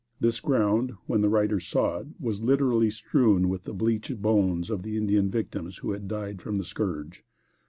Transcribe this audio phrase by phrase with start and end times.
[0.19, 4.81] This ground, when the writer saw it, was literally strewn with the bleached bones of
[4.81, 7.23] the Indian victims who had died from the scourge.